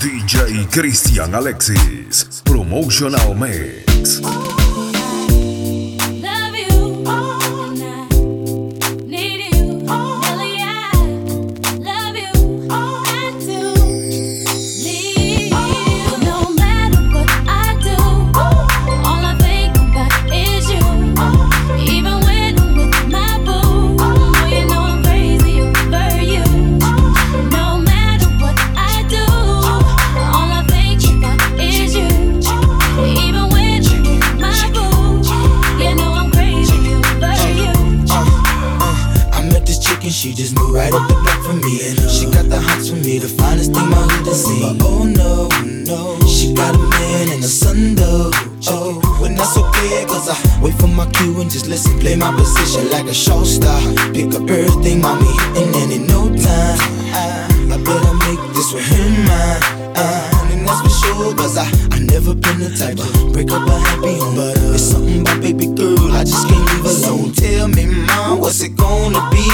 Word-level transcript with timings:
DJ 0.00 0.66
Cristian 0.70 1.34
Alexis, 1.34 2.40
Promotional 2.42 3.34
Mix. 3.34 4.69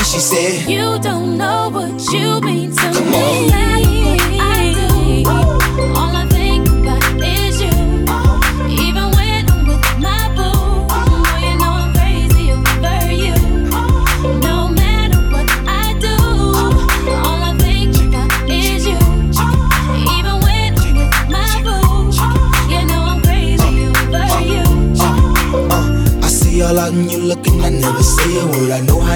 She 0.06 0.20
said, 0.20 0.70
You 0.70 1.00
don't 1.00 1.36
know 1.36 1.68
what 1.68 2.12
you 2.12 2.40
mean 2.40 2.75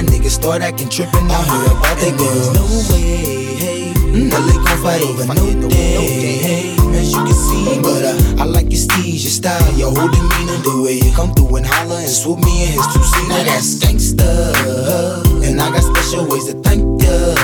word. 0.03 0.09
I 0.09 0.13
know 0.13 0.13
how 0.13 0.19
niggas 0.19 0.31
start 0.31 0.63
acting 0.63 0.89
trippin'. 0.89 1.31
I 1.31 1.43
heard 1.43 1.73
about 1.73 1.99
that 1.99 2.17
girl. 2.19 2.53
No 2.55 2.65
way, 2.91 3.55
hey. 3.57 3.93
Mm, 3.95 4.31
they 4.31 4.57
gon' 4.57 4.79
fight 4.83 5.03
over 5.03 5.35
no 5.35 5.69
day, 5.69 6.39
hey. 6.39 6.77
As 6.97 7.13
you 7.13 7.23
can 7.25 7.35
see, 7.35 7.81
but 7.83 8.05
uh, 8.05 8.43
I 8.43 8.45
like 8.45 8.71
your 8.71 8.81
steez, 8.81 9.23
your 9.23 9.31
style, 9.31 9.73
your 9.79 9.93
whole 9.95 10.09
demeanor, 10.09 10.59
the 10.63 10.83
way 10.85 10.95
you 10.95 11.13
come 11.15 11.33
through 11.35 11.57
and 11.57 11.67
holler 11.67 12.01
and 12.01 12.09
swoop 12.09 12.39
me 12.41 12.65
in 12.65 12.73
his 12.73 12.87
two 12.93 13.03
seat. 13.03 13.29
Now 13.29 13.45
that's 13.45 13.75
gangsta, 13.79 15.45
and 15.45 15.61
I 15.61 15.71
got 15.71 15.83
special 15.83 16.27
ways 16.27 16.47
to 16.47 16.55
thank 16.61 16.83
ya. 17.03 17.35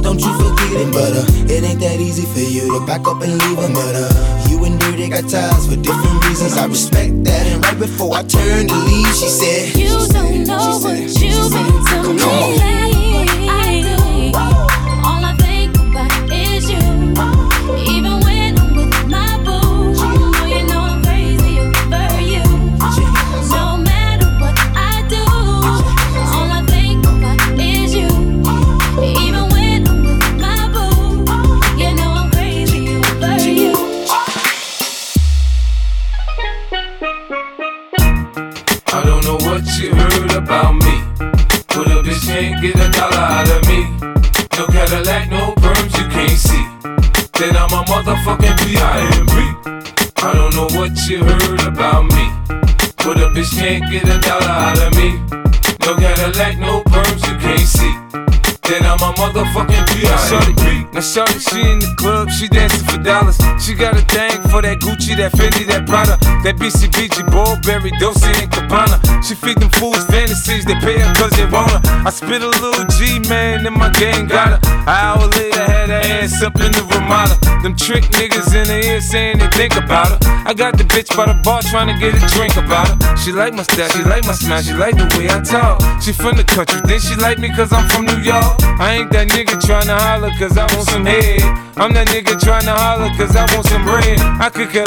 Don't 0.00 0.20
you 0.20 0.32
forget 0.38 0.72
it, 0.72 0.92
but 0.92 1.12
uh, 1.12 1.52
it 1.52 1.64
ain't 1.64 1.80
that 1.80 2.00
easy 2.00 2.26
for 2.26 2.40
you 2.40 2.78
to 2.78 2.86
back 2.86 3.06
up 3.08 3.22
and 3.22 3.32
leave 3.38 3.58
him. 3.58 3.72
But 3.72 3.94
and 4.90 4.98
Dirty 4.98 5.08
got 5.10 5.30
ties 5.30 5.66
for 5.66 5.76
different 5.76 6.24
reasons. 6.24 6.56
I 6.56 6.66
respect 6.66 7.24
that. 7.24 7.46
And 7.46 7.64
right 7.64 7.78
before 7.78 8.14
I 8.16 8.22
turned 8.22 8.68
to 8.68 8.74
leave, 8.74 9.06
she 9.14 9.28
said, 9.28 9.76
You 9.76 9.88
don't 10.08 10.46
know 10.46 10.78
what 10.82 10.98
you've 10.98 11.52
been 11.52 11.66
to 11.84 12.02
Come 12.02 12.16
me. 12.16 12.22
on. 12.22 12.60
I 13.50 13.82
do. 13.82 14.69
Got 63.80 63.96
a 63.96 64.02
thing 64.02 64.29
Gucci, 65.10 65.16
that 65.16 65.32
Fendi, 65.32 65.66
that 65.66 65.86
Prada, 65.86 66.16
that 66.42 66.56
BCBG, 66.56 67.26
Burberry, 67.30 67.90
Dolce 67.98 68.28
and 68.42 68.50
Gabbana. 68.50 68.98
She 69.24 69.34
feed 69.34 69.58
them 69.58 69.70
fools 69.70 70.04
fantasies, 70.06 70.64
they 70.64 70.74
pay 70.74 70.98
her 70.98 71.14
cause 71.14 71.32
they 71.32 71.46
want 71.46 71.70
her. 71.70 71.80
I 72.06 72.10
spit 72.10 72.42
a 72.42 72.48
little 72.48 72.84
G, 72.96 73.18
man, 73.28 73.66
and 73.66 73.76
my 73.76 73.90
gang 73.90 74.26
got 74.26 74.48
her. 74.48 74.60
An 74.62 74.88
hour 74.88 75.26
later, 75.26 75.64
had 75.64 75.88
her 75.88 76.02
ass 76.22 76.42
up 76.42 76.54
in 76.60 76.72
the 76.72 76.82
Ramada. 76.90 77.34
Them 77.62 77.76
trick 77.76 78.04
niggas 78.16 78.54
in 78.54 78.66
the 78.68 78.80
ear 78.86 79.00
saying 79.00 79.38
they 79.38 79.48
think 79.48 79.76
about 79.76 80.08
her. 80.08 80.18
I 80.46 80.54
got 80.54 80.78
the 80.78 80.84
bitch 80.84 81.14
by 81.16 81.26
the 81.26 81.34
bar 81.42 81.62
trying 81.62 81.88
to 81.88 81.96
get 81.98 82.14
a 82.14 82.22
drink 82.34 82.56
about 82.56 82.88
her. 82.88 83.16
She 83.16 83.32
like 83.32 83.54
my 83.54 83.62
style, 83.62 83.88
she 83.90 84.02
like 84.04 84.24
my 84.24 84.32
smile, 84.32 84.62
she 84.62 84.72
like 84.72 84.96
the 84.96 85.06
way 85.18 85.28
I 85.28 85.40
talk. 85.42 85.82
She 86.00 86.12
from 86.12 86.36
the 86.36 86.44
country, 86.44 86.80
then 86.84 87.00
she 87.00 87.14
like 87.16 87.38
me 87.38 87.50
cause 87.50 87.72
I'm 87.72 87.88
from 87.88 88.06
New 88.06 88.20
York. 88.22 88.62
I 88.80 88.96
ain't 88.96 89.12
that 89.12 89.28
nigga 89.28 89.60
tryna 89.60 89.98
holler 89.98 90.30
cause 90.38 90.56
I 90.56 90.64
want 90.74 90.88
some 90.88 91.04
head. 91.04 91.42
I'm 91.76 91.92
that 91.94 92.08
nigga 92.08 92.36
tryna 92.40 92.76
holler 92.76 93.12
cause 93.16 93.36
I 93.36 93.44
want 93.54 93.66
some 93.66 93.84
bread. 93.84 94.18
I 94.40 94.48
could 94.48 94.70
care 94.70 94.86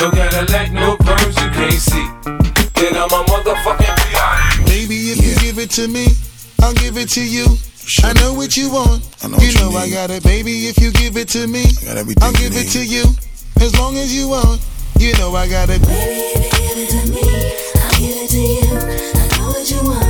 No 0.00 0.10
Cadillac, 0.10 0.72
no 0.72 0.96
perms, 0.96 1.36
you 1.44 1.50
can't 1.52 1.72
see. 1.74 2.06
Then 2.80 2.96
I'm 2.96 3.12
a 3.12 3.22
motherfucking 3.28 3.96
P.I.M.P. 4.00 4.64
Baby, 4.64 4.96
if 5.12 5.20
you 5.20 5.36
give 5.44 5.58
it 5.58 5.68
to 5.72 5.88
me, 5.88 6.06
I'll 6.62 6.72
give 6.72 6.96
it 6.96 7.10
to 7.10 7.20
you. 7.20 7.44
I 8.02 8.14
know 8.14 8.32
what 8.32 8.56
you 8.56 8.70
want. 8.72 9.04
I 9.22 9.28
know 9.28 9.36
you 9.36 9.52
what 9.52 9.52
you 9.52 9.60
know 9.60 9.76
I 9.76 9.90
got 9.90 10.08
it, 10.08 10.22
baby. 10.22 10.68
If 10.68 10.78
you 10.78 10.90
give 10.90 11.18
it 11.18 11.28
to 11.36 11.46
me, 11.46 11.64
got 11.84 11.98
I'll 11.98 12.32
you 12.32 12.48
give 12.48 12.56
it 12.56 12.72
to 12.72 12.82
you. 12.82 13.04
As 13.60 13.78
long 13.78 13.98
as 13.98 14.16
you 14.16 14.28
want, 14.28 14.62
you 14.98 15.12
know 15.18 15.34
I 15.36 15.46
got 15.46 15.68
it. 15.68 15.82
Baby, 15.82 15.92
if 15.92 16.48
you 16.48 16.64
give 16.64 16.78
it 16.80 16.88
to 16.96 17.00
me, 17.12 17.20
I'll 17.76 17.92
give 18.00 18.16
it 18.24 18.30
to 18.30 18.40
you. 18.40 18.72
I 19.20 19.36
know 19.36 19.48
what 19.52 19.68
you 19.68 19.84
want, 19.84 20.09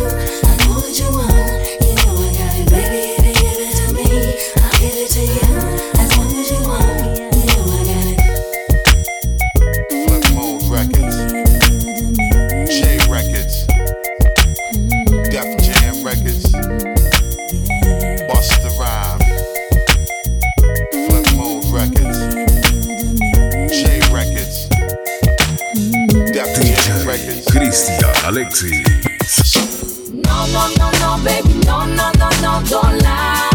Alexis. 28.31 28.81
No, 30.13 30.47
no, 30.53 30.63
no, 30.77 30.89
no, 31.01 31.21
baby, 31.21 31.53
no, 31.65 31.85
no, 31.85 32.11
no, 32.17 32.29
no, 32.41 32.63
don't 32.69 33.03
lie. 33.03 33.49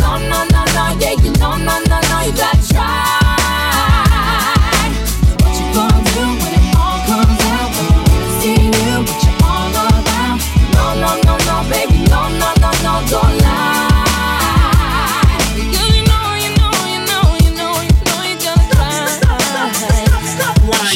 No, 0.00 0.16
no, 0.16 0.44
no, 0.46 0.64
no, 0.64 0.98
yeah, 0.98 1.12
you 1.22 1.32
no, 1.32 1.54
no, 1.58 1.78
no, 1.80 1.85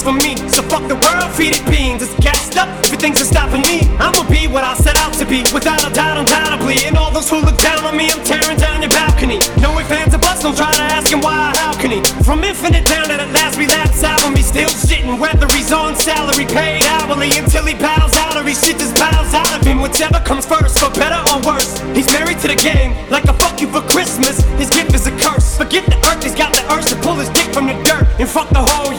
For 0.00 0.16
me. 0.16 0.32
So 0.48 0.62
fuck 0.64 0.88
the 0.88 0.96
world, 0.96 1.28
feed 1.36 1.52
it 1.52 1.64
beans. 1.68 2.00
It's 2.00 2.16
gassed 2.24 2.56
up. 2.56 2.68
Everything's 2.88 3.20
a 3.20 3.26
stopping 3.26 3.60
me. 3.68 3.84
I'ma 4.00 4.24
be 4.32 4.48
what 4.48 4.64
I 4.64 4.72
set 4.72 4.96
out 4.96 5.12
to 5.20 5.26
be. 5.26 5.44
Without 5.52 5.84
a 5.84 5.92
doubt, 5.92 6.16
undoubtedly. 6.16 6.80
And 6.88 6.96
all 6.96 7.12
those 7.12 7.28
who 7.28 7.44
look 7.44 7.58
down 7.58 7.84
on 7.84 7.98
me, 7.98 8.08
I'm 8.08 8.24
tearing 8.24 8.56
down 8.56 8.80
your 8.80 8.88
balcony. 8.88 9.44
No 9.60 9.76
ifs, 9.76 9.92
ands, 9.92 10.14
or 10.14 10.18
buts, 10.18 10.40
don't 10.40 10.56
try 10.56 10.72
to 10.72 10.82
ask 10.96 11.12
him 11.12 11.20
why 11.20 11.52
how 11.56 11.76
can 11.76 11.90
he. 11.92 12.00
From 12.24 12.40
infinite 12.44 12.86
down 12.86 13.12
to 13.12 13.16
the 13.20 13.28
last 13.36 13.58
relapse 13.60 14.02
album, 14.02 14.36
he's 14.36 14.48
still 14.48 14.72
shitting. 14.72 15.20
Whether 15.20 15.46
he's 15.52 15.70
on 15.70 15.94
salary, 15.96 16.46
paid 16.48 16.80
hourly, 16.96 17.36
until 17.36 17.66
he 17.68 17.74
bows 17.74 18.16
out 18.24 18.40
or 18.40 18.44
he 18.48 18.54
shit 18.56 18.80
just 18.80 18.96
bows 18.96 19.34
out 19.34 19.52
of 19.52 19.60
him. 19.66 19.84
Whichever 19.84 20.20
comes 20.24 20.46
first, 20.46 20.80
for 20.80 20.88
better 20.96 21.20
or 21.28 21.44
worse. 21.44 21.76
He's 21.92 22.08
married 22.16 22.40
to 22.40 22.48
the 22.48 22.56
game, 22.56 22.96
like 23.10 23.28
a 23.28 23.34
fuck 23.36 23.60
you 23.60 23.68
for 23.68 23.84
Christmas. 23.92 24.40
His 24.56 24.70
gift 24.70 24.94
is 24.94 25.06
a 25.06 25.12
curse. 25.20 25.58
Forget 25.60 25.84
the 25.92 26.00
earth, 26.08 26.24
he's 26.24 26.34
got 26.34 26.56
the 26.56 26.64
urge 26.72 26.88
to 26.88 26.96
pull 27.04 27.20
his 27.20 27.28
dick 27.36 27.52
from 27.52 27.66
the 27.68 27.76
dirt 27.84 28.08
and 28.18 28.28
fuck 28.28 28.48
the 28.48 28.64
whole 28.64 28.89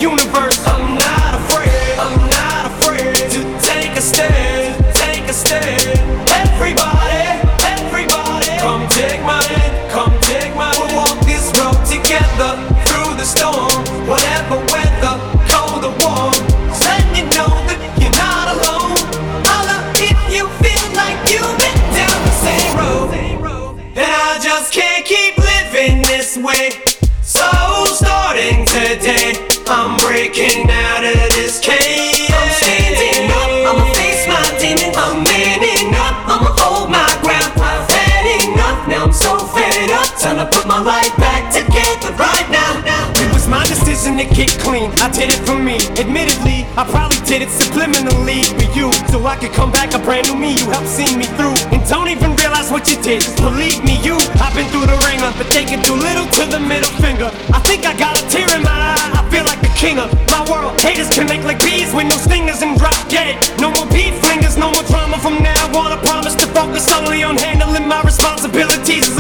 life 40.92 41.16
back 41.16 41.48
together 41.48 42.12
right 42.20 42.48
now. 42.52 42.84
It 43.24 43.30
was 43.32 43.48
my 43.48 43.64
decision 43.64 44.20
to 44.20 44.28
get 44.28 44.52
clean. 44.60 44.92
I 45.00 45.08
did 45.08 45.32
it 45.32 45.40
for 45.48 45.56
me. 45.56 45.80
Admittedly, 45.96 46.68
I 46.76 46.84
probably 46.84 47.22
did 47.24 47.40
it 47.40 47.48
subliminally 47.48 48.44
for 48.60 48.68
you. 48.76 48.92
So 49.08 49.24
I 49.24 49.40
could 49.40 49.56
come 49.56 49.72
back 49.72 49.96
a 49.96 50.00
brand 50.00 50.28
new 50.28 50.36
me. 50.36 50.52
You 50.60 50.68
helped 50.68 50.92
see 50.92 51.08
me 51.16 51.24
through. 51.40 51.56
And 51.72 51.80
don't 51.88 52.12
even 52.12 52.36
realize 52.36 52.68
what 52.76 52.92
you 52.92 52.98
did. 53.00 53.24
believe 53.40 53.80
me, 53.88 53.96
you. 54.04 54.20
I've 54.44 54.52
been 54.52 54.68
through 54.74 54.88
the 54.92 55.00
ringer, 55.08 55.32
but 55.40 55.48
they 55.56 55.64
can 55.64 55.80
do 55.88 55.96
little 55.96 56.28
to 56.38 56.44
the 56.52 56.60
middle 56.60 56.92
finger. 57.00 57.32
I 57.56 57.60
think 57.64 57.88
I 57.88 57.96
got 57.96 58.20
a 58.20 58.24
tear 58.28 58.50
in 58.52 58.62
my 58.68 58.76
eye. 58.92 59.08
I 59.16 59.22
feel 59.32 59.46
like 59.48 59.62
the 59.64 59.74
king 59.80 59.96
of 59.96 60.12
my 60.28 60.44
world. 60.52 60.76
Haters 60.84 61.08
can 61.16 61.26
make 61.32 61.44
like 61.48 61.64
bees 61.64 61.96
with 61.96 62.12
no 62.12 62.18
stingers 62.20 62.62
and 62.66 62.76
drop 62.76 63.00
dead. 63.08 63.40
No 63.64 63.72
more 63.72 63.88
beef 63.96 64.12
flingers, 64.20 64.60
no 64.60 64.68
more 64.76 64.84
drama 64.92 65.18
from 65.24 65.40
now 65.40 65.64
on. 65.72 65.96
I 65.96 66.00
promise 66.04 66.36
to 66.36 66.48
focus 66.52 66.84
solely 66.92 67.24
on 67.24 67.38
handling 67.38 67.88
my 67.88 68.02
responsibilities 68.04 69.11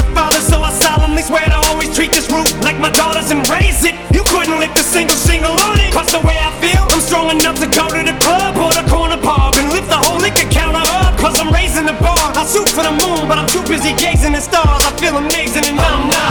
treat 2.01 2.13
this 2.13 2.31
roof 2.33 2.49
like 2.63 2.79
my 2.79 2.89
daughters 2.89 3.29
and 3.29 3.47
raise 3.47 3.85
it. 3.85 3.93
You 4.11 4.23
couldn't 4.23 4.57
lift 4.57 4.75
a 4.79 4.81
single 4.81 5.15
single 5.15 5.53
on 5.69 5.77
it. 5.77 5.93
Cause 5.93 6.09
the 6.09 6.19
way 6.25 6.33
I 6.33 6.49
feel, 6.57 6.81
I'm 6.89 6.99
strong 6.99 7.29
enough 7.29 7.59
to 7.61 7.67
go 7.69 7.85
to 7.93 8.01
the 8.01 8.17
club 8.17 8.57
or 8.57 8.73
the 8.73 8.81
corner 8.89 9.21
pub 9.21 9.53
and 9.57 9.69
lift 9.69 9.87
the 9.87 10.01
whole 10.01 10.19
liquor 10.19 10.49
counter 10.49 10.81
up. 10.97 11.13
Cause 11.19 11.39
I'm 11.39 11.53
raising 11.53 11.85
the 11.85 11.93
bar. 12.01 12.17
I 12.33 12.43
shoot 12.49 12.69
for 12.69 12.81
the 12.81 12.95
moon, 13.05 13.29
but 13.29 13.37
I'm 13.37 13.47
too 13.47 13.61
busy 13.69 13.93
gazing 13.93 14.33
at 14.33 14.41
stars. 14.41 14.81
I 14.81 14.91
feel 14.97 15.15
amazing 15.15 15.65
and 15.69 15.79
I'm 15.79 16.09
not 16.09 16.30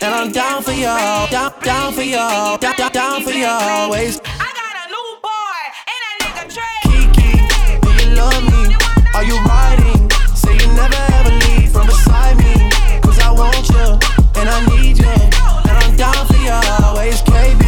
And 0.00 0.14
I'm 0.14 0.30
down 0.30 0.62
for 0.62 0.70
you, 0.70 0.84
down, 0.84 1.52
down 1.62 1.92
for 1.92 2.02
you, 2.02 2.12
down, 2.14 2.58
down, 2.60 2.92
down 2.92 3.22
for 3.22 3.32
you 3.32 3.46
always. 3.46 4.20
I 4.24 4.48
got 4.54 4.74
a 4.78 4.86
new 4.94 5.08
boy 5.20 5.60
and 5.92 6.00
a 6.06 6.12
nigga 6.22 6.54
Trey. 6.54 6.80
Kiki, 6.86 7.80
do 7.82 7.90
you 7.98 8.14
love 8.14 8.44
me? 8.44 8.76
Are 9.14 9.24
you 9.24 9.36
riding? 9.44 10.08
Say 10.36 10.54
you 10.54 10.72
never 10.74 11.02
ever 11.14 11.30
leave 11.30 11.72
from 11.72 11.86
beside 11.86 12.36
me. 12.38 12.70
Cause 13.02 13.18
I 13.18 13.32
want 13.32 13.68
you, 13.70 13.98
and 14.40 14.48
I 14.48 14.64
need 14.76 14.98
you. 14.98 15.08
And 15.08 15.76
I'm 15.82 15.96
down 15.96 16.26
for 16.26 16.36
you 16.36 16.52
always, 16.84 17.20
KB. 17.22 17.67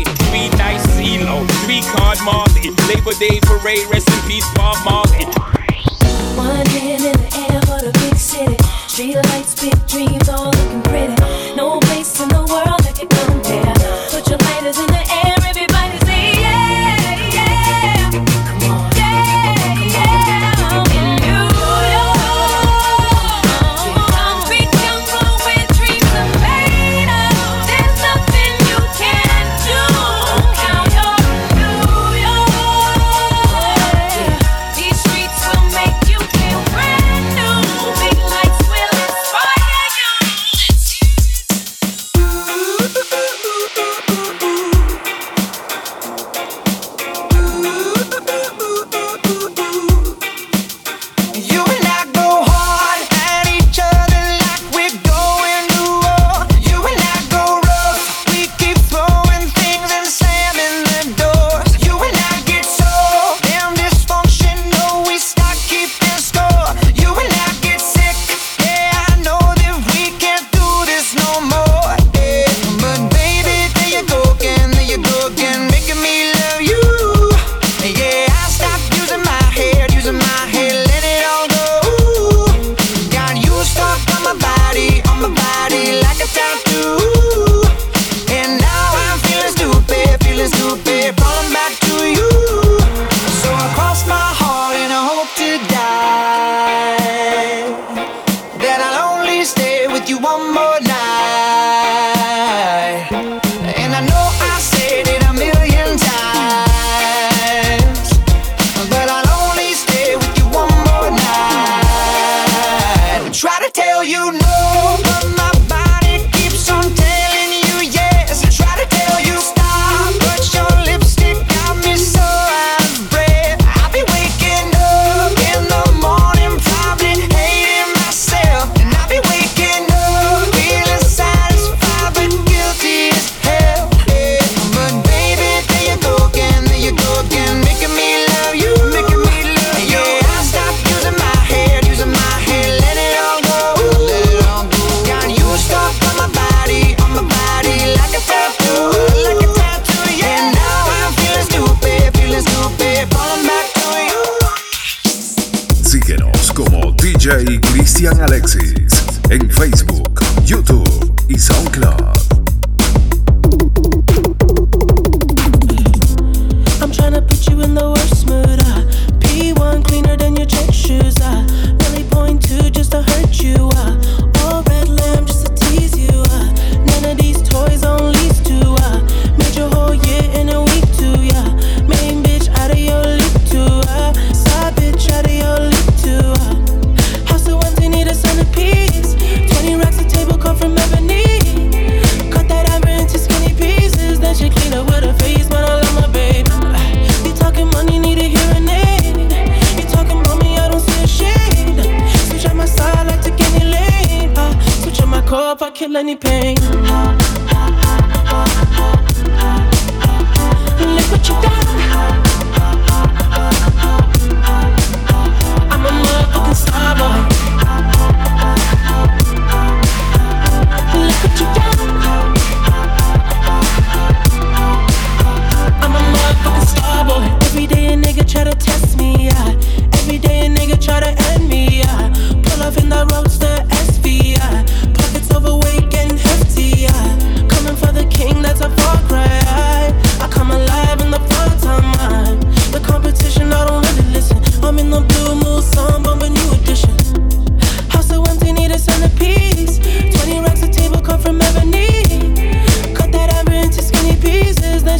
Three 0.29 0.49
nights 0.57 0.87
CeeLo, 0.95 1.47
three 1.65 1.81
card 1.93 2.19
Marley. 2.23 2.71
Labor 2.87 3.13
Day 3.19 3.39
parade, 3.41 3.85
rest 3.91 4.09
in 4.09 4.21
peace, 4.29 4.47
Bob 4.55 4.77
Marley. 4.85 5.25
One 6.37 6.65
hand 6.65 7.03
in 7.03 7.13
the 7.13 7.29
air 7.49 7.61
for 7.67 7.79
the 7.83 7.91
big 7.99 8.15
city. 8.15 8.57
Street 8.87 9.15
lights, 9.15 9.59
big 9.59 9.75
dreams, 9.87 10.29
all 10.29 10.51
looking 10.51 10.81
pretty. 10.83 11.15
No 11.55 11.80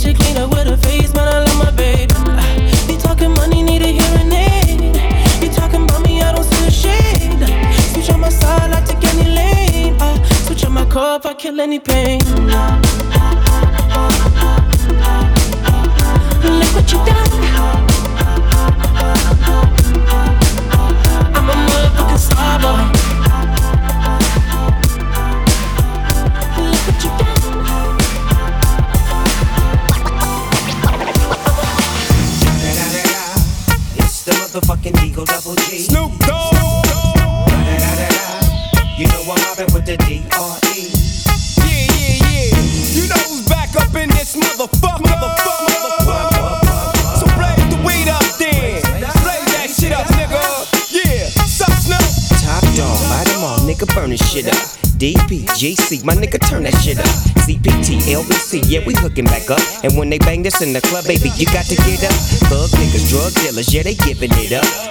she 0.02 0.14
clean 0.16 0.38
up 0.38 0.50
with 0.50 0.68
her 0.68 0.78
face, 0.78 1.14
man. 1.14 1.28
I 1.28 1.40
love 1.46 1.58
my 1.60 1.72
baby. 1.72 2.16
You 2.92 2.98
talking 3.00 3.34
money, 3.34 3.62
need 3.62 3.84
a. 3.84 3.92
You 5.44 5.50
me, 6.00 6.22
I 6.22 6.34
don't 6.34 6.44
a 6.68 6.72
shade. 6.72 7.44
Switch 7.94 8.10
on 8.10 8.20
my 8.20 8.30
side, 8.30 8.72
I 8.72 8.82
any 9.14 9.30
lane. 9.30 10.02
Uh, 10.02 10.24
switch 10.46 10.66
on 10.66 10.74
my 10.74 10.86
I 11.26 11.34
kill 11.36 11.62
any 11.62 11.80
pain. 11.80 12.20
DPGC, 55.92 56.06
my 56.06 56.16
nigga, 56.16 56.40
turn 56.50 56.64
that 56.64 56.74
shit 56.82 56.98
up. 57.00 57.06
CPT, 57.44 58.00
LBC, 58.16 58.64
yeah, 58.68 58.86
we 58.86 58.94
hooking 58.96 59.26
back 59.26 59.50
up. 59.50 59.60
And 59.84 59.98
when 59.98 60.10
they 60.10 60.20
bang 60.20 60.44
this 60.44 60.62
in 60.62 60.74
the 60.74 60.82
club, 60.82 61.06
baby, 61.06 61.30
you 61.36 61.46
got 61.48 61.66
to 61.66 61.76
get 61.76 62.04
up. 62.04 62.14
Thug 62.48 62.70
niggas, 62.80 63.10
drug 63.10 63.34
dealers, 63.34 63.74
yeah, 63.74 63.84
they 63.84 63.96
giving 63.96 64.32
it 64.34 64.54
up. 64.54 64.91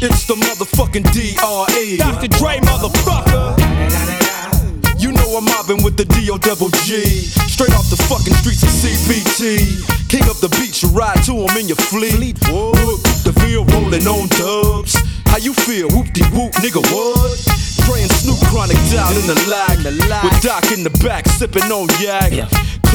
It's 0.00 0.26
the 0.30 0.34
motherfucking 0.34 1.10
D.R.E. 1.10 1.96
Dr. 1.98 2.28
Dre, 2.38 2.62
motherfucker. 2.62 3.58
You 4.94 5.10
know 5.10 5.34
I'm 5.34 5.44
mobbing 5.44 5.82
with 5.82 5.96
the 5.96 6.04
D.O. 6.04 6.38
Double 6.38 6.70
G. 6.86 7.02
Straight 7.50 7.74
off 7.74 7.90
the 7.90 7.98
fucking 8.06 8.34
streets 8.38 8.62
of 8.62 8.70
CPT. 8.70 9.82
King 10.08 10.22
up 10.30 10.38
the 10.38 10.54
beach, 10.54 10.84
you 10.84 10.88
ride 10.94 11.18
to 11.26 11.34
him 11.34 11.50
in 11.58 11.66
your 11.66 11.82
fleet. 11.90 12.38
Whoop, 12.46 13.02
the 13.26 13.34
feel 13.42 13.66
rolling 13.74 14.06
on 14.06 14.30
dubs. 14.38 14.94
How 15.26 15.42
you 15.42 15.52
feel? 15.52 15.90
Whoop 15.90 16.14
de 16.14 16.22
whoop, 16.30 16.54
nigga, 16.62 16.78
what? 16.94 17.34
Dre 17.82 17.98
and 17.98 18.12
Snoop 18.22 18.38
Chronic 18.54 18.78
down 18.94 19.18
in 19.18 19.26
the 19.26 19.34
lag. 19.50 19.82
With 20.22 20.38
Doc 20.46 20.70
in 20.70 20.86
the 20.86 20.94
back, 21.02 21.26
sipping 21.26 21.74
on 21.74 21.90
yak. 21.98 22.30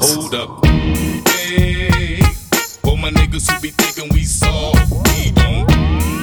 Hold 0.00 0.34
up. 0.34 0.66
Hey, 1.28 2.20
for 2.82 2.98
my 2.98 3.10
niggas 3.10 3.50
who 3.50 3.60
be 3.60 3.70
thinking 3.70 4.12
we 4.12 4.24
soft, 4.24 4.90
we 4.90 5.30
don't 5.30 5.66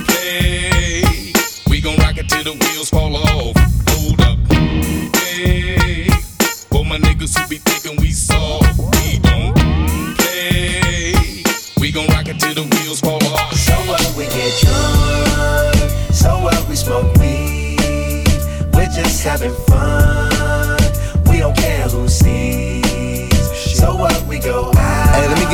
play. 0.08 1.34
We 1.70 1.80
gon' 1.80 1.96
rock 1.98 2.18
it 2.18 2.28
till 2.28 2.44
the 2.44 2.52
wheels 2.52 2.90
fall 2.90 3.16
off. 3.16 3.56
Hold 3.90 4.22
up. 4.22 4.38
Hey, 5.18 6.10
for 6.70 6.84
my 6.86 6.98
niggas 6.98 7.38
who 7.40 7.48
be 7.48 7.58
thinking 7.58 8.00
we 8.02 8.12
soft, 8.12 8.78
we 8.78 9.20
don't 9.20 9.56
play. 10.18 11.14
We 11.80 11.92
gon' 11.92 12.08
rock 12.08 12.28
it 12.28 12.40
till 12.40 12.54
the 12.54 12.64
wheels 12.64 13.00
fall 13.00 13.24
off. 13.24 13.54
So 13.54 13.74
what 13.88 14.14
we 14.18 14.26
get 14.26 14.54
drunk, 14.62 15.92
so 16.14 16.40
what 16.40 16.68
we 16.68 16.76
smoke 16.76 17.16
weed. 17.16 18.28
We're 18.74 18.92
just 18.92 19.24
having 19.24 19.54
fun. 19.68 20.11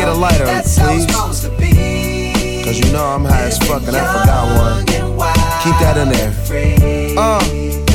Get 0.07 0.15
a 0.15 0.19
lighter, 0.19 0.45
please. 0.45 1.03
supposed 1.03 1.43
to 1.43 1.49
be. 1.57 2.63
Cause 2.63 2.79
you 2.79 2.91
know 2.91 3.05
I'm 3.05 3.25
high 3.25 3.43
as 3.43 3.57
fuck 3.59 3.83
and 3.83 3.95
I 3.95 4.19
forgot 4.19 4.45
one. 4.57 4.85
Keep 5.63 5.79
that 5.79 5.97
in 5.97 6.09
there. 6.09 7.17
Uh. 7.17 7.86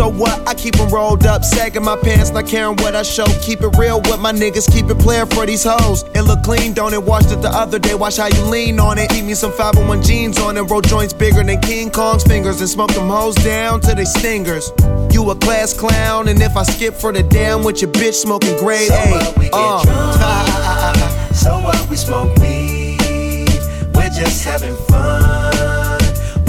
So 0.00 0.08
what? 0.08 0.48
I 0.48 0.54
keep 0.54 0.70
keep 0.70 0.80
'em 0.80 0.88
rolled 0.88 1.26
up, 1.26 1.44
sagging 1.44 1.84
my 1.84 1.96
pants, 1.96 2.30
not 2.30 2.46
caring 2.46 2.76
what 2.76 2.94
I 2.94 3.02
show. 3.02 3.26
Keep 3.42 3.62
it 3.62 3.76
real 3.76 4.00
with 4.00 4.20
my 4.20 4.32
niggas, 4.32 4.70
keep 4.72 4.88
it 4.88 4.98
playing 4.98 5.26
for 5.26 5.44
these 5.46 5.64
hoes. 5.64 6.04
It 6.14 6.22
look 6.22 6.42
clean, 6.42 6.72
don't 6.72 6.94
it? 6.94 7.02
Washed 7.02 7.30
it 7.30 7.42
the 7.42 7.50
other 7.50 7.78
day, 7.78 7.94
watch 7.94 8.16
how 8.16 8.28
you 8.28 8.42
lean 8.44 8.78
on 8.80 8.98
it. 8.98 9.12
Eat 9.12 9.24
me 9.24 9.34
some 9.34 9.52
501 9.52 10.02
jeans 10.02 10.38
on 10.38 10.56
it, 10.56 10.62
roll 10.62 10.80
joints 10.80 11.12
bigger 11.12 11.42
than 11.42 11.60
King 11.60 11.90
Kong's 11.90 12.22
fingers, 12.24 12.60
and 12.60 12.70
smoke 12.70 12.92
them 12.92 13.08
hoes 13.08 13.34
down 13.36 13.80
to 13.82 13.94
they 13.94 14.04
stingers. 14.04 14.72
You 15.12 15.30
a 15.30 15.34
class 15.34 15.74
clown, 15.74 16.28
and 16.28 16.40
if 16.40 16.56
I 16.56 16.62
skip 16.62 16.94
for 16.94 17.12
the 17.12 17.22
damn 17.22 17.62
with 17.62 17.82
your 17.82 17.90
bitch 17.90 18.14
smoking 18.14 18.56
grade 18.58 18.88
So 18.88 18.94
A. 18.94 19.10
what, 19.10 19.38
we 19.38 19.44
get 19.44 19.54
uh. 19.54 19.82
drunk. 19.82 21.34
So 21.34 21.60
what, 21.60 21.90
we 21.90 21.96
smoke 21.96 22.34
weed. 22.38 23.60
We're 23.94 24.14
just 24.20 24.44
having 24.44 24.76
fun. 24.88 26.00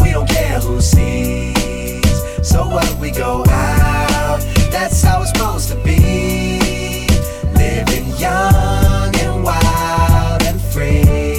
We 0.02 0.12
don't 0.12 0.30
care 0.30 0.60
who 0.60 0.80
sees. 0.80 1.41
So 2.52 2.68
what, 2.68 2.94
we 3.00 3.12
go 3.12 3.46
out. 3.48 4.42
That's 4.72 5.02
how 5.02 5.22
it's 5.22 5.32
supposed 5.32 5.70
to 5.70 5.76
be. 5.76 7.08
Living 7.56 8.08
young 8.20 8.91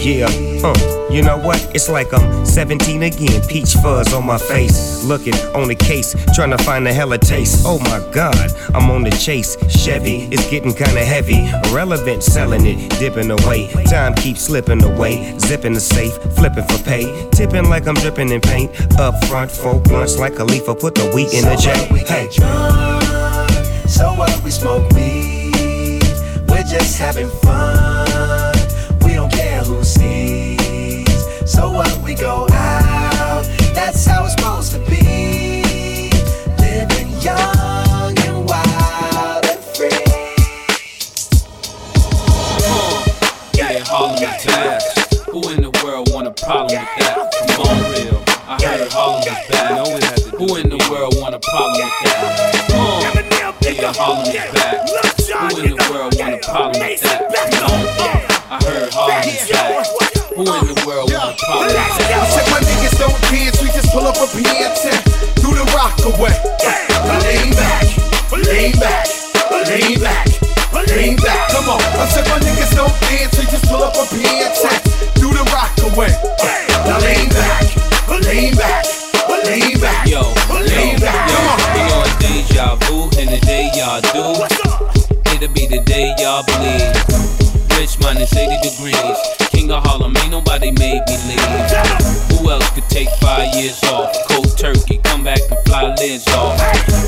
Yeah, 0.03 0.27
uh, 0.65 1.09
you 1.13 1.23
know 1.23 1.39
what? 1.39 1.65
It's 1.77 1.89
like 1.89 2.13
I'm 2.13 2.45
17 2.45 3.05
again, 3.05 3.41
peach 3.47 3.75
fuzz 3.75 4.13
on 4.13 4.27
my 4.27 4.37
face. 4.37 5.05
Looking 5.05 5.35
on 5.55 5.69
the 5.69 5.77
case, 5.77 6.17
trying 6.35 6.51
to 6.51 6.59
find 6.59 6.89
a 6.89 6.93
hella 6.93 7.19
taste. 7.19 7.63
Oh 7.65 7.79
my 7.79 8.05
god, 8.13 8.51
I'm 8.75 8.91
on 8.91 9.05
the 9.05 9.11
chase. 9.11 9.57
Chevy, 9.71 10.25
it's 10.33 10.51
getting 10.51 10.75
kinda 10.75 11.05
heavy. 11.05 11.49
Irrelevant, 11.71 12.25
selling 12.25 12.67
it, 12.67 12.91
dipping 12.99 13.31
away. 13.31 13.71
Time 13.85 14.15
keeps 14.15 14.41
slipping 14.43 14.83
away. 14.83 15.39
Zipping 15.39 15.73
the 15.73 15.81
safe, 15.81 16.15
flipping 16.35 16.65
for 16.65 16.83
pay. 16.83 17.29
Tipping 17.31 17.71
like 17.71 17.87
I'm 17.87 17.95
dripping 17.95 18.31
in 18.31 18.41
paint. 18.41 18.73
Up 18.99 19.25
front, 19.27 19.53
four 19.53 19.79
blunts 19.79 20.19
like 20.19 20.41
a 20.41 20.45
leaf, 20.45 20.67
put 20.67 20.97
the 20.97 21.09
wheat 21.15 21.33
in 21.33 21.45
the 21.45 21.55
J. 21.55 21.71
Hey. 22.11 22.29
So 23.87 24.13
what, 24.15 24.43
we 24.43 24.51
smoke 24.51 24.91
weed. 24.95 26.03
We're 26.49 26.65
just 26.65 26.99
having 26.99 27.29
fun. 27.29 27.92
So 31.63 31.71
what, 31.71 31.97
we 32.03 32.17
go 32.17 32.49
out. 32.51 33.45
That's 33.73 34.05
how 34.05 34.25
it's 34.25 34.35
supposed 34.35 34.73
to 34.73 34.81
be. 34.81 36.11
Living 36.59 37.11
young 37.21 38.19
and 38.19 38.45
wild 38.49 39.47
and 39.47 39.61
free. 39.71 40.03
Yeah, 43.55 43.79
Harlem 43.87 44.17
attack. 44.17 44.83
Who 45.31 45.51
in 45.51 45.63
the 45.63 45.71
world 45.85 46.11
want 46.13 46.27
a 46.27 46.33
problem 46.33 46.81
with 46.81 46.89
that? 46.99 47.31
Come 47.51 47.67
on, 47.69 47.79
real. 47.93 48.25
I 48.49 48.61
heard 48.61 48.91
Harlem 48.91 49.21
is 49.21 49.49
bad. 49.49 50.19
Who 50.35 50.57
in 50.57 50.69
the 50.69 50.89
world 50.91 51.15
want 51.21 51.37
a 51.37 51.39
problem 51.39 51.75
with 51.75 52.11
that? 52.11 52.67
Come 52.71 52.81
on. 52.81 53.03
Yeah, 53.63 53.93
Harlem 53.93 54.27
is 54.27 54.53
back. 54.53 54.62
Problem 62.23 62.29
I 62.29 62.29
said 62.31 62.47
my 62.51 62.61
niggas 62.63 62.99
don't 62.99 63.21
dance, 63.31 63.63
we 63.63 63.69
just 63.69 63.91
pull 63.93 64.07
up 64.07 64.17
a 64.17 64.27
PN10 64.31 65.43
do 65.43 65.51
the 65.51 65.65
rock 65.75 65.99
away. 66.07 66.35
Lean 67.23 67.51
back, 67.59 67.83
lean 68.31 68.73
back, 68.79 69.07
lean 69.67 69.99
back, 70.01 70.27
lean 70.87 71.17
back. 71.17 71.51
Come 71.51 71.69
on, 71.69 71.81
I 71.99 72.07
said 72.07 72.27
my 72.29 72.39
niggas 72.39 72.75
don't 72.77 72.95
dance, 73.01 73.35
we 73.39 73.45
just 73.51 73.65
pull 73.67 73.83
up 73.83 73.95
a 73.95 74.05
PN10 74.15 75.15
do 75.19 75.29
the 75.35 75.43
rock 75.51 75.75
away. 75.83 76.15
Lean 77.03 77.29
back, 77.31 77.67
lean 78.23 78.55
back, 78.57 78.85
lean 79.45 79.81
back, 79.81 80.07
Yo, 80.07 80.23
lean 80.63 80.95
yo, 80.95 81.01
back. 81.01 81.29
yo, 81.29 81.35
Come 81.35 81.49
on. 81.51 81.59
we 81.75 81.83
on 81.91 82.11
deja 82.23 82.77
vu, 82.87 83.11
and 83.19 83.31
the 83.35 83.41
day 83.45 83.71
y'all 83.75 84.01
do, 84.15 84.39
it'll 85.35 85.53
be 85.53 85.67
the 85.67 85.83
day 85.85 86.15
y'all 86.19 86.45
bleed. 86.47 86.95
Rich 87.79 87.99
minus 88.01 88.35
80 88.37 88.63
degrees, 88.63 89.19
king 89.63 89.71
of 89.71 89.85
Harlem, 89.85 90.17
ain't 90.17 90.31
nobody 90.31 90.71
made 90.73 91.03
me 91.07 91.17
leave. 91.29 92.39
Who 92.39 92.51
else 92.51 92.69
could 92.71 92.89
take 92.89 93.09
five 93.21 93.55
years 93.55 93.83
off? 93.85 94.11
Cold 94.29 94.59
turkey, 94.59 94.99
come 95.05 95.23
back 95.23 95.41
and 95.51 95.59
fly 95.67 95.95
lids 95.95 96.27
off. 96.29 96.59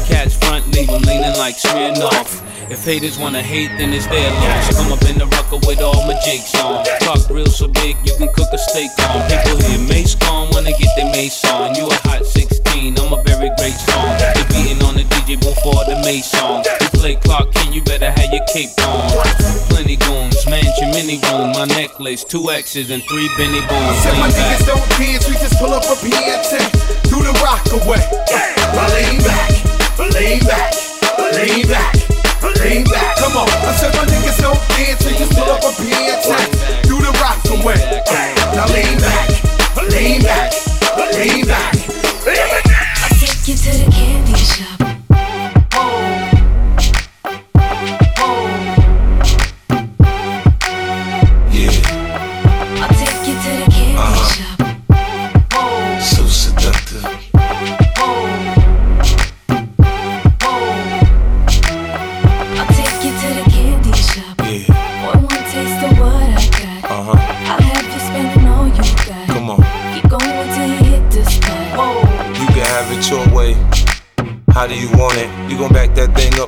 Catch 0.08 0.34
front, 0.34 0.62
leave 0.74 0.88
'em 0.88 1.02
leaning 1.02 1.36
like 1.36 1.56
Smirnoff. 1.56 2.42
If 2.70 2.84
haters 2.84 3.18
wanna 3.18 3.42
hate, 3.42 3.70
then 3.78 3.92
it's 3.92 4.06
their 4.06 4.30
loss. 4.30 4.76
Come 4.76 4.92
up 4.92 5.02
in 5.02 5.18
the 5.18 5.26
rucker 5.26 5.58
with 5.66 5.82
all 5.82 6.06
my 6.06 6.16
jigs 6.24 6.54
on. 6.54 6.84
Talk 7.00 7.28
real 7.28 7.50
so 7.50 7.66
big, 7.66 7.96
you 8.04 8.14
can 8.18 8.28
cook 8.28 8.50
a 8.52 8.58
steak 8.58 8.90
on. 9.08 9.20
People 9.28 9.56
hear 9.66 9.78
Mase 9.78 10.14
gone, 10.14 10.48
wanna 10.52 10.72
get 10.72 10.90
their 10.96 11.10
mace 11.10 11.44
on. 11.44 11.74
You 11.74 11.88
a 11.88 12.08
hot 12.08 12.24
16, 12.84 12.98
I'm 12.98 13.12
a 13.12 13.22
very 13.22 13.50
great 13.56 13.72
song. 13.72 14.12
They 14.34 14.44
beating 14.52 14.82
on 14.84 14.94
the 14.94 15.04
DJ 15.04 15.40
before 15.40 15.84
the 15.88 15.96
Mase 16.04 16.26
song. 16.26 16.64
You 16.80 16.88
play 17.00 17.14
Clark 17.16 17.52
King, 17.52 17.72
you 17.72 17.82
better 17.82 18.10
have 18.10 18.30
your 18.32 18.44
cape 18.52 18.70
on. 18.84 19.08
Plenty 19.72 19.96
goons, 19.96 20.44
mansion, 20.46 20.90
mini 20.92 21.16
room, 21.30 21.52
my 21.52 21.64
necklace, 21.64 22.24
two 22.24 22.50
X's 22.50 22.90
and 22.90 23.02
three 23.08 23.28
Benny 23.38 23.60
Booms. 23.64 23.96
Said 24.04 24.18
my 24.20 24.28
back. 24.28 24.36
niggas 24.36 24.66
don't 24.66 24.88
dance, 25.00 25.24
we 25.28 25.34
just 25.40 25.56
pull 25.58 25.72
up 25.72 25.84
a 25.84 25.96
PN10 25.96 27.08
do 27.08 27.16
the 27.24 27.32
rock 27.40 27.64
away. 27.72 28.04
Lean 28.92 29.18
back, 29.24 29.50
lean 30.12 30.40
back, 30.44 30.74
lean 31.32 31.64
back, 31.68 31.94
lean 32.60 32.84
back. 32.84 33.16
Come 33.16 33.36
on, 33.40 33.48
I 33.48 33.72
said 33.80 33.94
my 33.96 34.04
niggas 34.04 34.40
don't 34.40 34.60
dance, 34.76 35.00
we 35.04 35.16
just 35.16 35.32
pull 35.32 35.48
up 35.48 35.62
a 35.64 35.72
PN10 35.80 36.84
do 36.84 37.00
the 37.00 37.12
rock 37.22 37.40
away. 37.48 37.80
Now 38.52 38.68
lean 38.68 38.98
back, 39.00 39.28
lean 39.88 40.22
back, 40.22 40.52
lean 41.16 41.46
back. 41.46 41.93
You 43.46 43.54
to 43.54 43.84
the 43.84 43.90
candy 43.90 44.34
shop. 44.36 44.83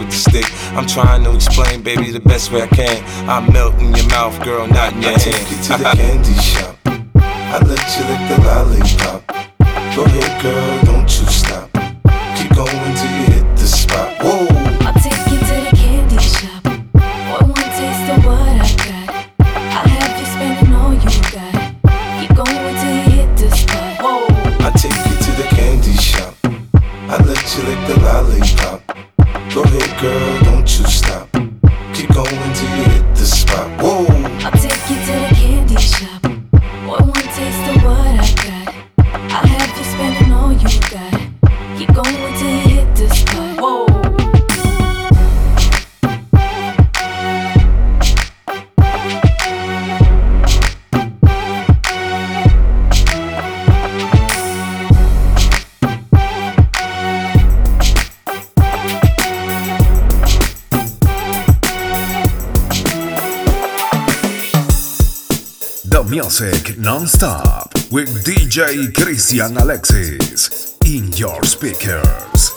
with 0.00 0.10
the 0.10 0.16
stick. 0.16 0.46
I'm 0.76 0.86
trying 0.86 1.24
to 1.24 1.34
explain, 1.34 1.82
baby, 1.82 2.10
the 2.10 2.20
best 2.20 2.50
way 2.52 2.62
I 2.62 2.66
can. 2.68 3.02
I 3.28 3.40
melt 3.50 3.74
in 3.80 3.94
your 3.94 4.08
mouth, 4.08 4.42
girl, 4.44 4.66
not 4.66 4.92
in 4.94 5.02
your 5.02 5.12
I 5.12 5.18
hand. 5.18 5.22
take 5.22 5.50
you 5.50 5.56
to 5.62 5.72
the 5.82 5.90
candy 5.96 6.34
shop. 6.34 6.76
I 6.86 7.58
let 7.58 7.84
you 7.96 8.04
lick 8.10 8.22
the 8.30 8.38
lollipop. 8.46 9.26
Go 9.94 10.04
ahead, 10.04 10.42
girl, 10.42 10.83
girl, 30.04 30.42
don't 30.42 30.78
you 30.78 30.84
stop. 30.84 31.28
Keep 31.94 32.12
going 32.12 32.43
music 66.14 66.78
non-stop 66.78 67.74
with 67.90 68.24
DJ 68.24 68.92
Cristian 68.92 69.60
Alexis 69.60 70.78
in 70.86 71.12
your 71.14 71.42
speakers. 71.42 72.52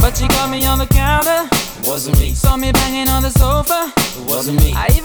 But 0.00 0.16
she 0.16 0.26
caught 0.26 0.50
me 0.50 0.66
on 0.66 0.78
the 0.78 0.88
counter. 0.90 1.48
Wasn't 1.86 2.18
me. 2.18 2.34
Saw 2.34 2.56
me 2.56 2.72
banging 2.72 3.08
on 3.08 3.22
the 3.22 3.30
sofa. 3.30 3.92
Wasn't 4.26 4.58
me. 4.60 4.72
I 4.74 4.88
even 4.96 5.03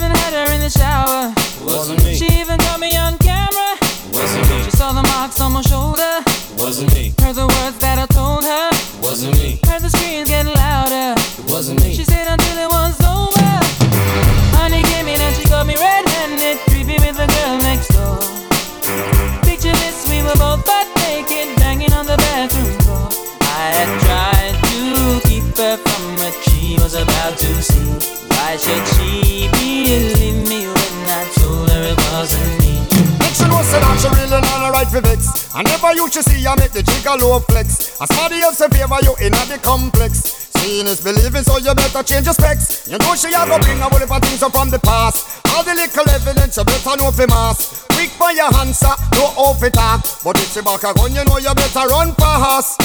she 33.99 34.07
know 34.07 34.15
say 34.15 34.25
that 34.25 34.25
she 34.25 34.25
really 34.25 34.41
not 34.41 34.62
alright 34.63 34.88
for 34.88 35.01
vex. 35.01 35.53
I 35.55 35.63
never 35.63 35.93
used 35.93 36.13
to 36.13 36.23
see 36.23 36.43
her 36.43 36.55
make 36.55 36.71
the 36.71 36.83
jigger 36.83 37.15
low 37.19 37.39
flex. 37.39 37.99
As 38.01 38.07
somebody 38.09 38.41
else 38.41 38.62
in 38.62 38.71
favor 38.71 38.99
you 39.03 39.15
in 39.19 39.31
the 39.33 39.59
complex. 39.62 40.49
Seeing 40.59 40.88
is 40.88 40.99
believing, 41.01 41.43
so 41.43 41.57
you 41.57 41.73
better 41.73 42.03
change 42.03 42.25
your 42.25 42.33
specs. 42.33 42.88
You 42.88 42.97
know 42.97 43.15
she 43.15 43.31
a 43.31 43.47
go 43.47 43.59
bring 43.59 43.79
a 43.79 43.88
whole 43.88 43.99
heap 43.99 44.12
of 44.12 44.21
things 44.21 44.43
up 44.43 44.51
from 44.51 44.69
the 44.69 44.79
past. 44.79 45.39
All 45.55 45.63
the 45.63 45.73
little 45.73 46.09
evidence 46.09 46.57
you 46.57 46.63
better 46.65 46.97
know 46.97 47.12
for 47.12 47.27
mass. 47.27 47.88
Quick 47.95 48.12
by 48.19 48.31
your 48.31 48.51
answer, 48.59 48.91
no 49.15 49.31
off 49.39 49.63
it 49.63 49.73
talk. 49.73 50.03
But 50.23 50.35
if 50.35 50.51
she 50.51 50.62
back 50.62 50.83
a 50.83 50.93
gun, 50.93 51.15
you 51.15 51.23
know 51.23 51.38
you 51.39 51.53
better 51.55 51.88
run 51.88 52.13
fast. 52.15 52.79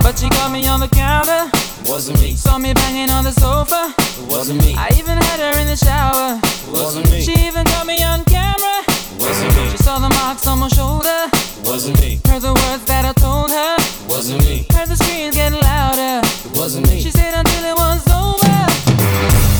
But 0.00 0.18
she 0.18 0.28
caught 0.30 0.52
me 0.52 0.66
on 0.66 0.80
the 0.80 0.88
counter. 0.88 1.50
Wasn't 1.84 2.20
me. 2.20 2.34
Saw 2.34 2.58
me 2.58 2.72
banging 2.72 3.10
on 3.10 3.24
the 3.24 3.32
sofa. 3.32 3.92
Wasn't 4.28 4.60
me. 4.60 4.74
I 4.76 4.88
even 4.96 5.16
had 5.16 5.40
her 5.40 5.60
in 5.60 5.66
the 5.66 5.76
shower. 5.76 6.40
Wasn't 6.72 7.10
me. 7.10 7.20
She 7.20 7.32
even 7.46 7.64
caught 7.64 7.86
me 7.86 8.02
on 8.02 8.24
camera. 8.24 8.84
Wasn't 9.20 9.56
me. 9.56 9.70
She 9.70 9.76
saw 9.78 9.98
the 9.98 10.07
marks 10.28 10.46
on 10.46 10.58
my 10.58 10.68
shoulder. 10.68 11.20
Wasn't 11.64 11.98
me. 12.02 12.20
Heard 12.28 12.42
the 12.42 12.52
words 12.52 12.84
that 12.84 13.04
I 13.10 13.14
told 13.16 13.48
her. 13.48 13.74
Wasn't 14.12 14.44
me. 14.44 14.66
Heard 14.76 14.88
the 14.92 14.96
screams 14.96 15.34
getting 15.34 15.58
louder. 15.58 16.20
Wasn't 16.52 16.84
me. 16.90 17.00
She 17.00 17.10
said 17.10 17.32
until 17.32 17.64
it 17.64 17.76
was 17.84 18.04
over. 18.12 18.60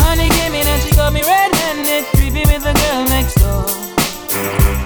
Honey 0.04 0.28
came 0.36 0.52
in 0.52 0.66
and 0.68 0.80
she 0.82 0.92
got 0.92 1.14
me 1.16 1.22
red-handed, 1.24 2.04
creepy 2.12 2.44
with 2.52 2.62
the 2.68 2.74
girl 2.82 3.00
next 3.08 3.40
door. 3.40 3.64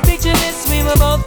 Picture 0.07 0.37
this, 0.45 0.71
we 0.71 0.87
were 0.87 0.99
both 1.03 1.27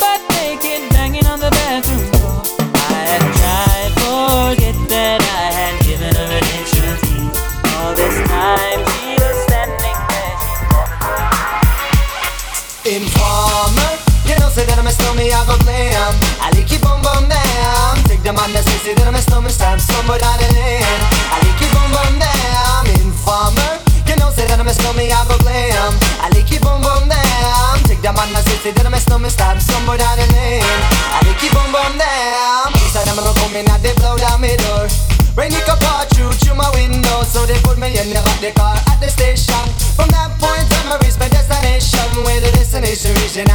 say 14.56 14.64
that 14.72 14.80
I'm 14.80 14.88
a 14.88 14.94
snowman, 14.96 15.28
I 15.28 15.44
go 15.44 15.60
glam. 15.68 16.16
I 16.40 16.48
like 16.56 16.72
you 16.72 16.80
boom 16.80 17.04
boom 17.04 17.28
down. 17.28 18.00
Take 18.08 18.24
the 18.24 18.32
man 18.32 18.56
that 18.56 18.64
say 18.64 18.80
say 18.80 18.94
that 18.96 19.04
I'm 19.04 19.20
a 19.20 19.20
snowman, 19.20 19.52
stamp 19.52 19.84
somewhere 19.84 20.16
down 20.16 20.40
the 20.40 20.48
lane. 20.56 21.02
I 21.28 21.44
like 21.44 21.60
you 21.60 21.68
boom 21.76 21.92
boom 21.92 22.16
down. 22.16 22.88
Informer, 23.04 23.84
you 24.08 24.16
know 24.16 24.32
say 24.32 24.48
that 24.48 24.56
I'm 24.56 24.64
a 24.64 24.72
snowman, 24.72 25.12
I 25.12 25.20
go 25.28 25.36
glam. 25.44 25.92
I 26.24 26.32
like 26.32 26.48
you 26.48 26.64
boom 26.64 26.80
boom 26.80 27.12
down. 27.12 27.84
Take 27.84 28.00
the 28.00 28.16
man 28.16 28.32
that 28.32 28.48
say 28.48 28.56
say 28.64 28.72
that 28.80 28.88
I'm 28.88 28.96
a 28.96 29.00
snowman, 29.04 29.28
stamp 29.28 29.60
somewhere 29.60 30.00
down 30.00 30.16
the 30.16 30.28
lane. 30.32 30.64
I 30.64 31.20
like 31.28 31.44
you 31.44 31.52
boom 31.52 31.68
boom 31.76 32.00
down. 32.00 32.72
Inside 32.80 33.12
I'm 33.12 33.20
come 33.20 33.60
in 33.60 33.68
and 33.68 33.82
they 33.84 33.92
blow 34.00 34.16
down 34.16 34.40
my 34.40 34.56
door. 34.56 34.88
Rain 35.36 35.52
it 35.52 35.68
pour 35.68 36.08
through 36.16 36.32
through 36.40 36.56
my 36.56 36.72
window, 36.72 37.28
so 37.28 37.44
they 37.44 37.60
put 37.60 37.76
me 37.76 37.92
in 37.92 38.08
the 38.08 38.24
back 38.24 38.40
the 38.40 38.56
car 38.56 38.80
at 38.88 39.04
the 39.04 39.12
station. 39.12 39.68
From 40.00 40.08
that 40.16 40.32
point 40.40 40.64
on, 40.80 40.96
I 40.96 41.04
reached 41.04 41.20
my 41.20 41.28
destination. 41.28 42.08
Where 42.24 42.40
the 42.40 42.56
destination 42.56 43.12
region 43.20 43.52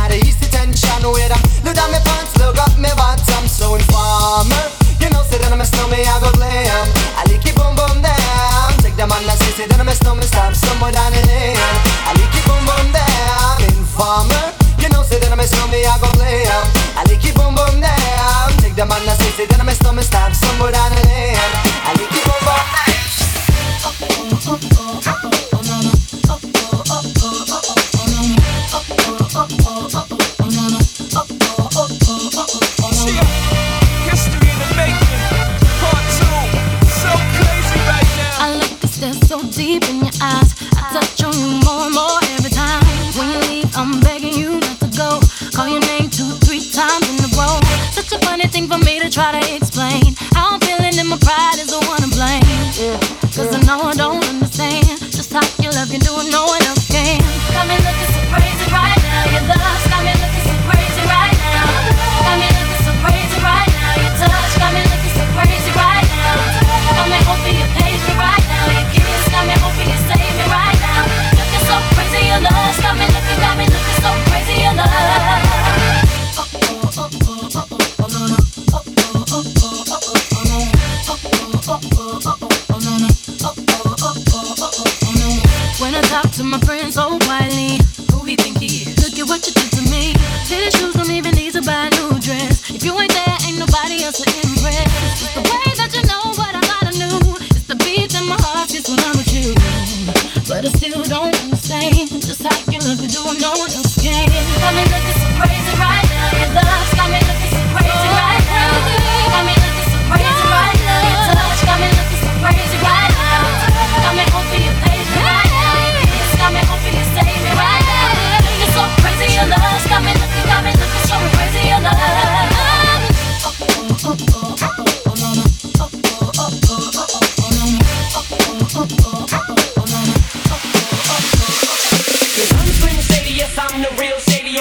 detention. 1.00 1.12
Where 1.12 1.32
I 1.32 1.40
look 1.64 1.74
down 1.74 1.90
my 1.92 2.00
pants, 2.00 2.36
look 2.38 2.58
up 2.58 2.76
my 2.78 2.92
bottom. 2.94 3.48
So 3.48 3.74
informer, 3.74 4.64
you 5.00 5.08
know, 5.10 5.22
say 5.24 5.38
that 5.38 5.52
I'm 5.52 5.60
a 5.60 5.64
snowman, 5.64 6.04
I 6.04 6.20
go 6.20 6.30
glam. 6.32 6.86
I 7.16 7.24
like 7.28 7.44
it 7.44 7.54
boom 7.56 7.74
boom 7.76 8.02
down. 8.02 8.72
Take 8.80 8.96
the 8.96 9.06
man 9.06 9.24
that 9.26 9.38
say, 9.38 9.52
say 9.52 9.66
that 9.66 9.80
I'm 9.80 9.88
a 9.88 9.94
snowman, 9.94 10.24
stop 10.24 10.54
somewhere 10.54 10.92
down 10.92 11.12
the 11.12 11.22
lane. 11.26 11.56
I 12.04 12.12
like 12.16 12.34
it 12.36 12.44
boom 12.44 12.62
boom 12.64 12.92
down. 12.92 13.56
Informer, 13.76 14.44
you 14.78 14.88
know, 14.90 15.02
say 15.02 15.18
that 15.18 15.32
I'm 15.32 15.40
a 15.40 15.46
snowman, 15.46 15.84
I 15.84 15.96
go 16.00 16.08
glam. 16.16 16.64
I 16.96 17.02
like 17.08 17.24
it 17.24 17.34
boom 17.34 17.54
boom 17.56 17.80
down. 17.80 18.48
Take 18.60 18.76
the 18.76 18.84
man 18.84 19.02
that 19.06 19.16
say, 19.20 19.44
say 19.44 19.46
that 19.46 19.60
I'm 19.60 19.68
a 19.68 19.74
snowman, 19.74 20.04
stop 20.04 20.32
somewhere 20.32 20.72
down 20.72 20.92
the 20.92 21.02
lane. 21.08 21.39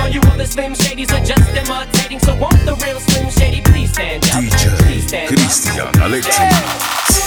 All 0.00 0.08
you 0.08 0.20
other 0.32 0.46
Slim 0.46 0.72
Shadys 0.74 1.12
are 1.12 1.24
just 1.24 1.48
imitating. 1.50 2.18
So 2.20 2.34
won't 2.36 2.60
the 2.64 2.74
real 2.84 3.00
Slim 3.00 3.30
Shady 3.30 3.60
please 3.62 3.92
stand 3.92 4.24
up? 4.24 4.30
Please 4.32 4.54
DJ 4.54 5.08
stand 5.08 5.24
up. 5.24 5.38
Cristian 5.38 6.04
Alexis. 6.04 7.24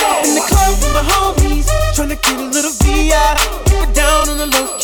Uh, 0.00 0.22
in 0.24 0.34
the 0.34 0.40
club 0.40 0.74
with 0.80 0.92
my 0.94 1.02
homies, 1.02 1.66
tryna 1.94 2.20
get 2.22 2.38
a 2.38 2.44
little 2.44 2.72
VI. 2.82 3.34
Keep 3.66 3.88
it 3.88 3.94
down 3.94 4.28
on 4.28 4.38
the 4.38 4.46
low 4.46 4.77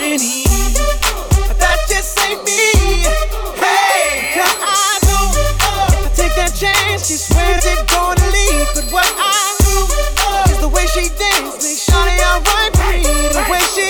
certified 0.00 0.18
20. 0.18 1.48
But 1.48 1.58
that 1.58 1.78
just 1.88 2.18
ain't 2.24 2.44
me. 2.44 3.04
I 3.62 4.98
know 5.04 5.28
uh, 5.60 5.88
if 5.92 6.06
I 6.06 6.14
take 6.14 6.34
that 6.36 6.52
chance, 6.56 7.06
she 7.06 7.14
swears 7.14 7.64
it's 7.64 7.82
gonna 7.92 8.26
leave. 8.32 8.68
But 8.74 8.92
what 8.92 9.12
I 9.16 9.56
do 9.60 9.76
uh, 10.24 10.50
is 10.50 10.60
the 10.60 10.68
way 10.68 10.86
she 10.86 11.08
dance 11.16 11.62
makes 11.62 11.86
Shawty 11.86 12.16
alright. 12.20 12.72
The 13.32 13.44
way 13.50 13.60
she 13.74 13.89